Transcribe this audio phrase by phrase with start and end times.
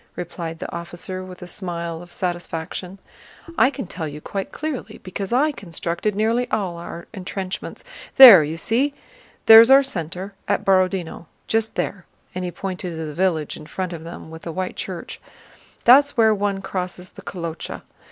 [0.15, 2.97] replied the officer with a smile of satisfaction.
[3.55, 7.83] "I can tell you quite clearly, because I constructed nearly all our entrenchments.
[8.17, 8.95] There, you see?
[9.45, 13.93] There's our center, at Borodinó, just there," and he pointed to the village in front
[13.93, 15.21] of them with the white church.
[15.83, 17.83] "That's where one crosses the Kolochá.